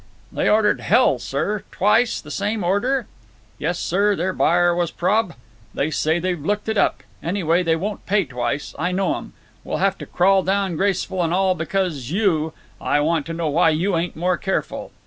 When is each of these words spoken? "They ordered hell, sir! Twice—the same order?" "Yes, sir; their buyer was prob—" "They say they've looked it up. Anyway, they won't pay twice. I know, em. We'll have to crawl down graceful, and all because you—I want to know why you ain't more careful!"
"They 0.31 0.49
ordered 0.49 0.79
hell, 0.81 1.19
sir! 1.19 1.63
Twice—the 1.71 2.31
same 2.31 2.63
order?" 2.63 3.05
"Yes, 3.59 3.77
sir; 3.77 4.15
their 4.15 4.33
buyer 4.33 4.73
was 4.75 4.89
prob—" 4.89 5.35
"They 5.75 5.91
say 5.91 6.17
they've 6.17 6.43
looked 6.43 6.67
it 6.67 6.75
up. 6.75 7.03
Anyway, 7.21 7.61
they 7.61 7.75
won't 7.75 8.07
pay 8.07 8.25
twice. 8.25 8.73
I 8.79 8.91
know, 8.93 9.15
em. 9.15 9.33
We'll 9.63 9.77
have 9.77 9.99
to 9.99 10.07
crawl 10.07 10.41
down 10.41 10.75
graceful, 10.75 11.21
and 11.21 11.31
all 11.35 11.53
because 11.53 12.09
you—I 12.11 12.99
want 12.99 13.27
to 13.27 13.33
know 13.33 13.49
why 13.49 13.69
you 13.69 13.95
ain't 13.95 14.15
more 14.15 14.37
careful!" 14.37 14.91